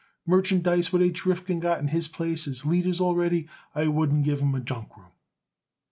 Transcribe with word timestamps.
Merchandise 0.25 0.91
what 0.91 1.03
H. 1.03 1.27
Rifkin 1.27 1.59
got 1.59 1.79
in 1.79 1.89
his 1.89 2.07
place 2.07 2.47
as 2.47 2.65
leaders 2.65 2.99
already, 2.99 3.47
I 3.75 3.87
wouldn't 3.87 4.25
give 4.25 4.41
'em 4.41 4.65
junk 4.65 4.97
room." 4.97 5.11